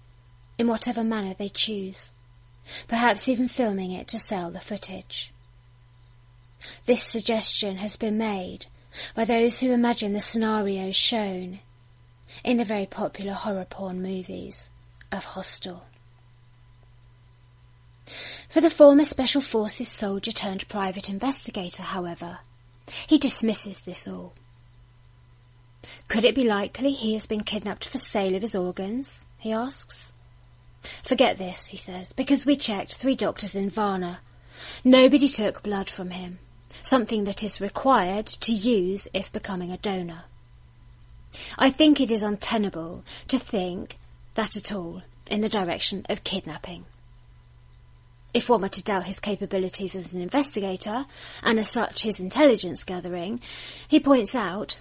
[0.58, 2.12] in whatever manner they choose,
[2.86, 5.32] perhaps even filming it to sell the footage.
[6.84, 8.66] This suggestion has been made
[9.14, 11.60] by those who imagine the scenarios shown
[12.44, 14.68] in the very popular horror porn movies
[15.10, 15.84] of Hostel.
[18.50, 22.40] For the former Special Forces soldier turned private investigator, however,
[23.06, 24.34] he dismisses this all.
[26.08, 29.24] Could it be likely he has been kidnapped for sale of his organs?
[29.38, 30.12] he asks.
[31.02, 34.20] Forget this, he says, because we checked three doctors in Varna.
[34.84, 36.38] Nobody took blood from him,
[36.82, 40.24] something that is required to use if becoming a donor.
[41.58, 43.96] I think it is untenable to think
[44.34, 46.84] that at all in the direction of kidnapping.
[48.34, 51.06] if one were to doubt his capabilities as an investigator,
[51.42, 53.40] and as such his intelligence gathering,
[53.86, 54.80] he points out,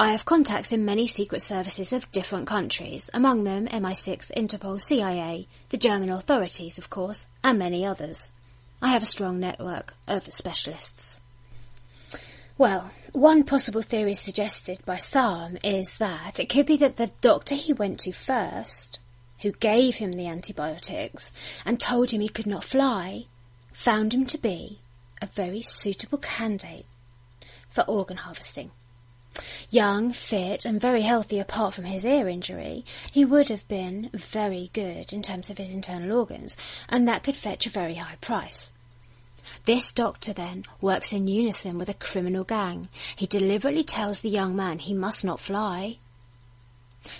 [0.00, 5.46] I have contacts in many secret services of different countries, among them MI6, Interpol, CIA,
[5.68, 8.32] the German authorities, of course, and many others.
[8.82, 11.20] I have a strong network of specialists.
[12.58, 17.54] Well, one possible theory suggested by some is that it could be that the doctor
[17.54, 18.98] he went to first
[19.42, 21.32] who gave him the antibiotics
[21.64, 23.26] and told him he could not fly,
[23.72, 24.80] found him to be
[25.22, 26.86] a very suitable candidate
[27.68, 28.72] for organ harvesting.
[29.70, 34.70] Young, fit, and very healthy apart from his ear injury, he would have been very
[34.72, 36.56] good in terms of his internal organs,
[36.88, 38.72] and that could fetch a very high price.
[39.64, 42.88] This doctor then works in unison with a criminal gang.
[43.16, 45.98] He deliberately tells the young man he must not fly,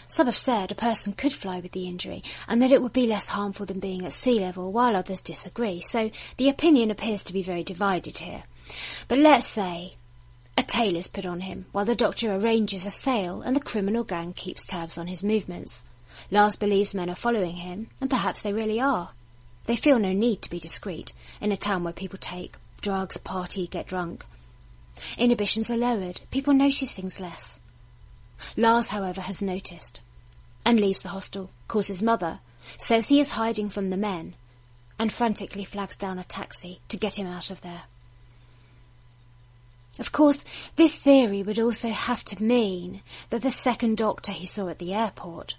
[0.08, 3.06] some have said a person could fly with the injury and that it would be
[3.06, 7.34] less harmful than being at sea level, while others disagree, so the opinion appears to
[7.34, 8.44] be very divided here.
[9.08, 9.96] But let's say
[10.56, 14.04] a tail is put on him while the doctor arranges a sale and the criminal
[14.04, 15.82] gang keeps tabs on his movements.
[16.30, 19.10] Lars believes men are following him, and perhaps they really are.
[19.64, 23.66] They feel no need to be discreet in a town where people take drugs, party,
[23.66, 24.24] get drunk.
[25.18, 26.20] Inhibitions are lowered.
[26.30, 27.60] People notice things less.
[28.56, 30.00] Lars, however, has noticed
[30.64, 32.40] and leaves the hostel, calls his mother,
[32.78, 34.34] says he is hiding from the men,
[34.98, 37.82] and frantically flags down a taxi to get him out of there.
[39.98, 44.68] Of course, this theory would also have to mean that the second doctor he saw
[44.68, 45.54] at the airport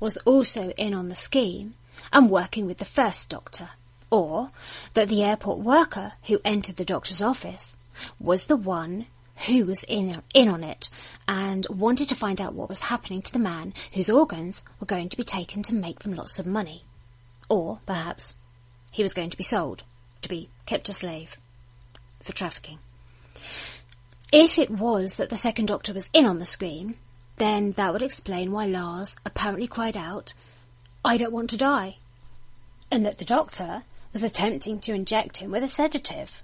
[0.00, 1.74] was also in on the scheme
[2.12, 3.70] and working with the first doctor,
[4.10, 4.48] or
[4.94, 7.76] that the airport worker who entered the doctor's office
[8.18, 9.06] was the one
[9.46, 10.88] who was in, in on it
[11.28, 15.10] and wanted to find out what was happening to the man whose organs were going
[15.10, 16.84] to be taken to make them lots of money.
[17.48, 18.34] Or, perhaps,
[18.90, 19.82] he was going to be sold,
[20.22, 21.36] to be kept a slave,
[22.22, 22.78] for trafficking.
[24.32, 26.96] If it was that the second doctor was in on the scheme,
[27.36, 30.34] then that would explain why Lars apparently cried out,
[31.04, 31.98] I don't want to die,
[32.90, 33.82] and that the doctor
[34.12, 36.42] was attempting to inject him with a sedative.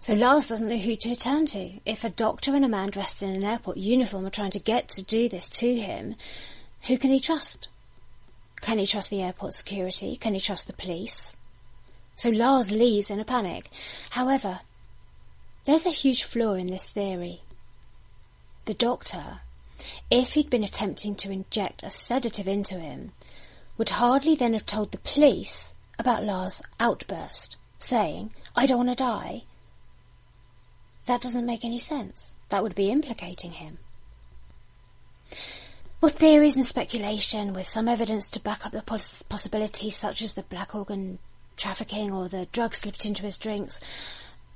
[0.00, 1.80] So Lars doesn't know who to turn to.
[1.86, 4.88] If a doctor and a man dressed in an airport uniform are trying to get
[4.90, 6.16] to do this to him,
[6.82, 7.68] who can he trust?
[8.60, 10.16] Can he trust the airport security?
[10.16, 11.36] Can he trust the police?
[12.16, 13.68] So Lars leaves in a panic.
[14.10, 14.60] However,
[15.64, 17.40] there's a huge flaw in this theory.
[18.66, 19.40] The doctor,
[20.10, 23.12] if he'd been attempting to inject a sedative into him,
[23.76, 29.04] would hardly then have told the police about Lars' outburst, saying, I don't want to
[29.04, 29.42] die,
[31.06, 32.34] that doesn't make any sense.
[32.48, 33.78] That would be implicating him.
[36.00, 40.34] Well, theories and speculation with some evidence to back up the poss- possibilities, such as
[40.34, 41.18] the black organ
[41.56, 43.80] trafficking or the drugs slipped into his drinks,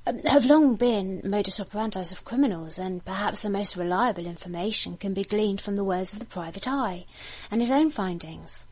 [0.07, 5.13] um, have long been modus operandi of criminals, and perhaps the most reliable information can
[5.13, 7.05] be gleaned from the words of the private eye
[7.51, 8.65] and his own findings.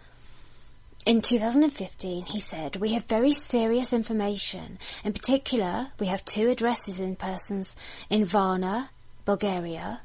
[1.06, 4.78] In 2015, he said, we have very serious information.
[5.06, 7.78] In particular, we have two addresses in persons
[8.10, 8.90] in Varna,
[9.24, 10.02] Bulgaria,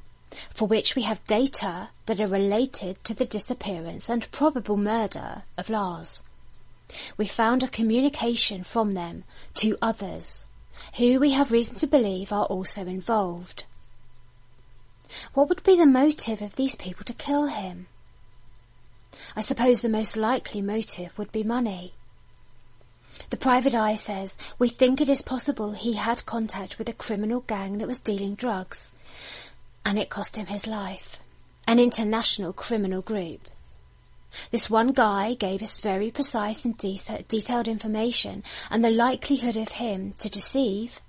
[0.50, 5.68] for which we have data that are related to the disappearance and probable murder of
[5.68, 6.22] Lars.
[7.16, 9.24] We found a communication from them
[9.54, 10.44] to others,
[10.96, 13.64] who we have reason to believe are also involved.
[15.34, 17.86] What would be the motive of these people to kill him?
[19.36, 21.92] I suppose the most likely motive would be money.
[23.30, 27.40] The private eye says, we think it is possible he had contact with a criminal
[27.40, 28.92] gang that was dealing drugs,
[29.84, 31.18] and it cost him his life.
[31.66, 33.48] An international criminal group.
[34.50, 39.72] This one guy gave us very precise and de- detailed information, and the likelihood of
[39.72, 41.00] him to deceive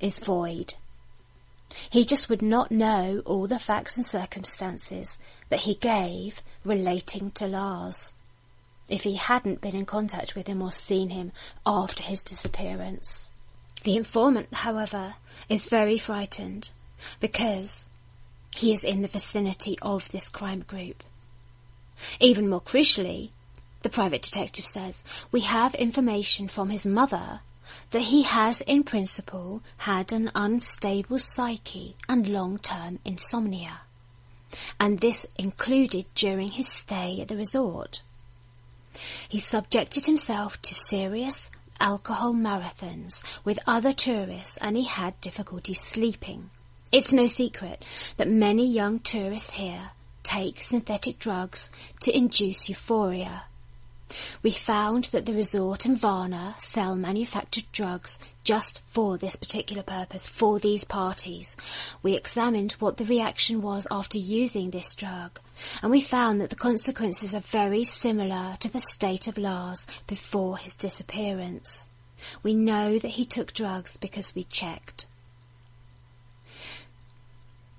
[0.00, 0.74] is void.
[1.90, 5.18] He just would not know all the facts and circumstances
[5.48, 8.14] that he gave relating to Lars
[8.88, 11.32] if he hadn't been in contact with him or seen him
[11.66, 13.30] after his disappearance.
[13.82, 15.14] The informant, however,
[15.48, 16.70] is very frightened
[17.20, 17.88] because
[18.54, 21.02] he is in the vicinity of this crime group.
[22.20, 23.30] Even more crucially,
[23.82, 27.40] the private detective says, we have information from his mother
[27.90, 33.80] that he has in principle had an unstable psyche and long-term insomnia.
[34.78, 38.02] And this included during his stay at the resort.
[39.28, 46.50] He subjected himself to serious alcohol marathons with other tourists and he had difficulty sleeping.
[46.92, 47.84] It's no secret
[48.16, 49.90] that many young tourists here
[50.24, 51.70] take synthetic drugs
[52.00, 53.44] to induce euphoria
[54.42, 60.26] We found that the resort and Varna sell manufactured drugs just for this particular purpose,
[60.26, 61.56] for these parties.
[62.02, 65.40] We examined what the reaction was after using this drug,
[65.82, 70.58] and we found that the consequences are very similar to the state of Lars before
[70.58, 71.88] his disappearance.
[72.42, 75.06] We know that he took drugs because we checked.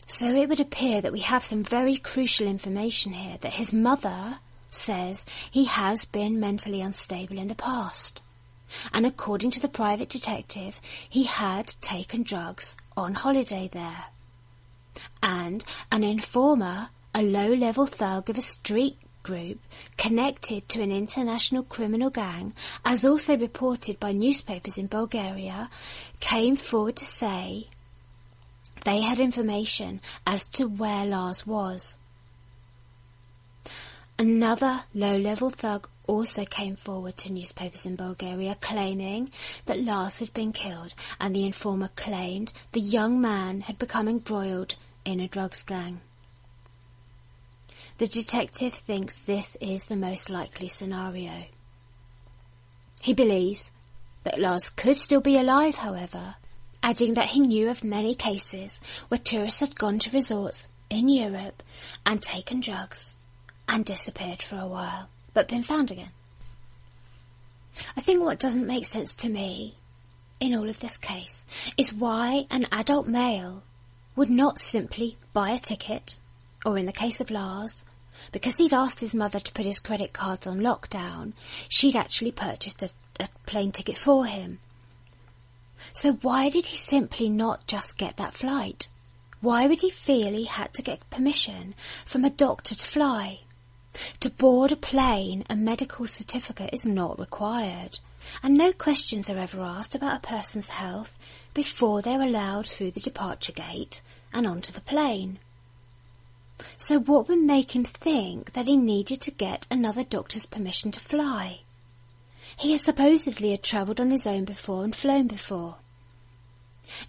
[0.07, 4.39] So it would appear that we have some very crucial information here that his mother
[4.69, 8.21] says he has been mentally unstable in the past.
[8.93, 10.79] And according to the private detective,
[11.09, 14.05] he had taken drugs on holiday there.
[15.21, 19.59] And an informer, a low-level thug of a street group
[19.97, 22.53] connected to an international criminal gang,
[22.83, 25.69] as also reported by newspapers in Bulgaria,
[26.19, 27.69] came forward to say
[28.85, 31.97] they had information as to where Lars was.
[34.17, 39.29] Another low-level thug also came forward to newspapers in Bulgaria claiming
[39.65, 44.75] that Lars had been killed and the informer claimed the young man had become embroiled
[45.03, 45.99] in a drugs gang.
[47.97, 51.45] The detective thinks this is the most likely scenario.
[53.01, 53.71] He believes
[54.23, 56.35] that Lars could still be alive, however,
[56.83, 61.63] adding that he knew of many cases where tourists had gone to resorts in Europe
[62.05, 63.15] and taken drugs
[63.67, 66.11] and disappeared for a while, but been found again.
[67.97, 69.75] I think what doesn't make sense to me
[70.39, 71.45] in all of this case
[71.77, 73.63] is why an adult male
[74.15, 76.17] would not simply buy a ticket,
[76.65, 77.83] or in the case of Lars,
[78.31, 81.33] because he'd asked his mother to put his credit cards on lockdown,
[81.67, 84.59] she'd actually purchased a, a plane ticket for him.
[85.93, 88.89] So why did he simply not just get that flight?
[89.41, 91.75] Why would he feel he had to get permission
[92.05, 93.41] from a doctor to fly?
[94.21, 97.99] To board a plane, a medical certificate is not required,
[98.43, 101.17] and no questions are ever asked about a person's health
[101.53, 104.01] before they're allowed through the departure gate
[104.33, 105.39] and onto the plane.
[106.77, 110.99] So what would make him think that he needed to get another doctor's permission to
[110.99, 111.61] fly?
[112.57, 115.75] He supposedly had travelled on his own before and flown before.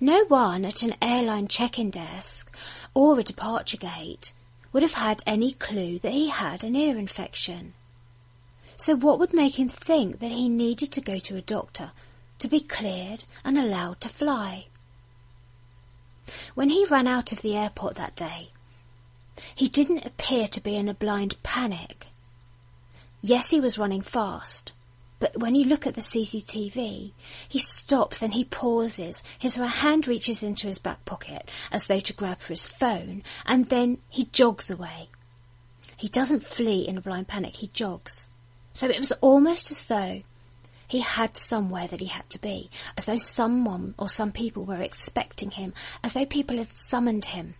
[0.00, 2.54] No one at an airline check-in desk
[2.94, 4.32] or a departure gate
[4.72, 7.74] would have had any clue that he had an ear infection.
[8.76, 11.92] So what would make him think that he needed to go to a doctor
[12.38, 14.66] to be cleared and allowed to fly?
[16.54, 18.50] When he ran out of the airport that day,
[19.54, 22.08] he didn't appear to be in a blind panic.
[23.22, 24.72] Yes, he was running fast,
[25.18, 27.12] but when you look at the CCTV,
[27.48, 29.22] he stops and he pauses.
[29.38, 33.66] His hand reaches into his back pocket as though to grab for his phone, and
[33.66, 35.08] then he jogs away.
[35.96, 38.28] He doesn't flee in a blind panic, he jogs.
[38.74, 40.20] So it was almost as though
[40.86, 44.82] he had somewhere that he had to be, as though someone or some people were
[44.82, 45.72] expecting him,
[46.04, 47.54] as though people had summoned him.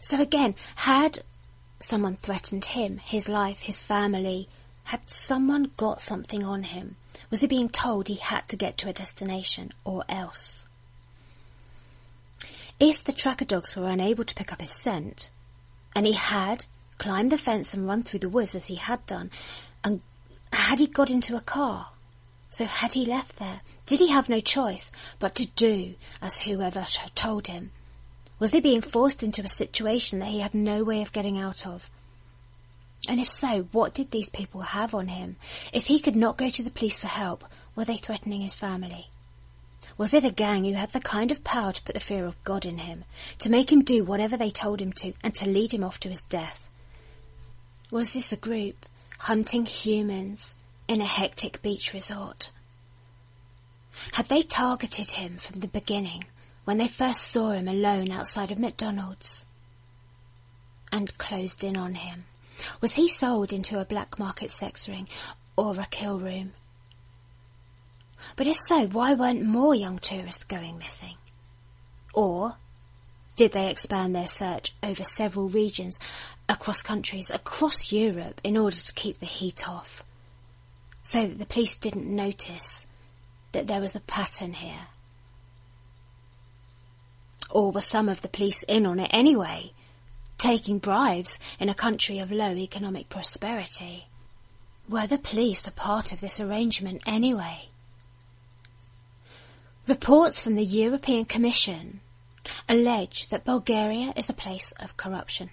[0.00, 1.20] So again, had
[1.80, 4.48] someone threatened him, his life, his family,
[4.88, 6.96] had someone got something on him?
[7.30, 10.64] Was he being told he had to get to a destination or else?
[12.80, 15.28] If the tracker dogs were unable to pick up his scent,
[15.94, 16.64] and he had
[16.96, 19.30] climbed the fence and run through the woods as he had done,
[19.84, 20.00] and
[20.54, 21.88] had he got into a car?
[22.48, 23.60] So had he left there?
[23.84, 27.72] Did he have no choice but to do as whoever had told him?
[28.38, 31.66] Was he being forced into a situation that he had no way of getting out
[31.66, 31.90] of?
[33.08, 35.36] And if so, what did these people have on him?
[35.72, 37.42] If he could not go to the police for help,
[37.74, 39.08] were they threatening his family?
[39.96, 42.42] Was it a gang who had the kind of power to put the fear of
[42.44, 43.04] God in him,
[43.38, 46.10] to make him do whatever they told him to, and to lead him off to
[46.10, 46.68] his death?
[47.90, 48.84] Was this a group
[49.20, 50.54] hunting humans
[50.86, 52.50] in a hectic beach resort?
[54.12, 56.24] Had they targeted him from the beginning
[56.64, 59.46] when they first saw him alone outside of McDonald's
[60.92, 62.27] and closed in on him?
[62.80, 65.08] Was he sold into a black market sex ring
[65.56, 66.52] or a kill room?
[68.36, 71.16] But if so, why weren't more young tourists going missing?
[72.14, 72.56] Or
[73.36, 76.00] did they expand their search over several regions,
[76.48, 80.02] across countries, across Europe, in order to keep the heat off?
[81.02, 82.86] So that the police didn't notice
[83.52, 84.88] that there was a pattern here?
[87.50, 89.72] Or were some of the police in on it anyway,
[90.38, 94.06] taking bribes in a country of low economic prosperity.
[94.88, 97.68] Were the police a part of this arrangement anyway?
[99.86, 102.00] Reports from the European Commission
[102.68, 105.50] allege that Bulgaria is a place of corruption.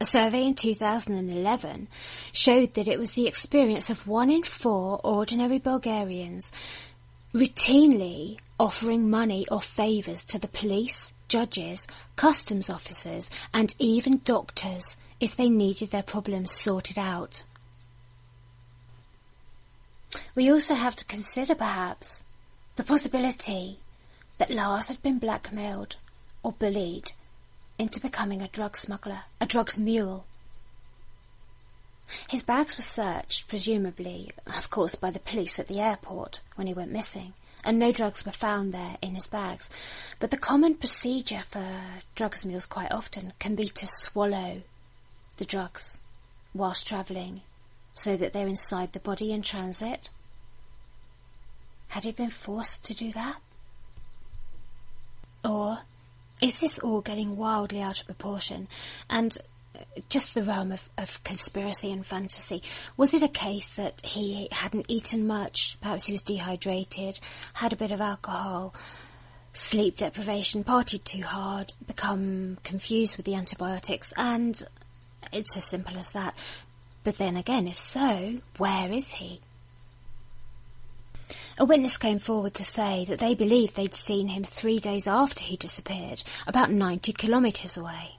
[0.00, 1.88] A survey in 2011
[2.32, 6.52] showed that it was the experience of one in four ordinary Bulgarians
[7.34, 15.36] routinely offering money or favours to the police, judges, customs officers, and even doctors if
[15.36, 17.44] they needed their problems sorted out.
[20.34, 22.24] We also have to consider, perhaps,
[22.76, 23.78] the possibility
[24.38, 25.96] that Lars had been blackmailed
[26.42, 27.12] or bullied
[27.78, 30.24] into becoming a drug smuggler, a drugs mule.
[32.28, 36.72] His bags were searched, presumably, of course, by the police at the airport when he
[36.72, 37.34] went missing,
[37.64, 39.68] and no drugs were found there in his bags.
[40.18, 41.80] But the common procedure for
[42.14, 44.62] drugs mules quite often can be to swallow
[45.36, 45.98] the drugs
[46.54, 47.42] whilst travelling
[47.94, 50.10] so that they're inside the body in transit.
[51.88, 53.36] Had he been forced to do that?
[55.44, 55.80] Or
[56.40, 58.68] is this all getting wildly out of proportion
[59.08, 59.36] and
[60.08, 62.62] just the realm of, of conspiracy and fantasy?
[62.96, 67.20] Was it a case that he hadn't eaten much, perhaps he was dehydrated,
[67.54, 68.74] had a bit of alcohol,
[69.52, 74.62] sleep deprivation, partied too hard, become confused with the antibiotics, and
[75.32, 76.34] it's as simple as that.
[77.04, 79.40] But then again, if so, where is he?
[81.58, 85.42] A witness came forward to say that they believed they'd seen him three days after
[85.42, 88.17] he disappeared, about 90 kilometres away.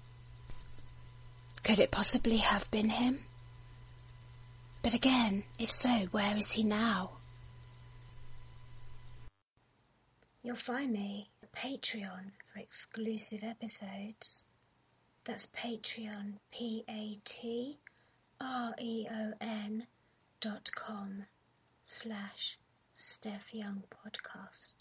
[1.63, 3.25] Could it possibly have been him?
[4.81, 7.11] But again, if so, where is he now?
[10.41, 14.45] You'll find me at Patreon for exclusive episodes.
[15.25, 17.77] That's Patreon, P-A-T-R-E-O-N
[20.39, 21.25] dot com
[21.83, 22.57] slash
[22.93, 24.75] Steph Young Podcast.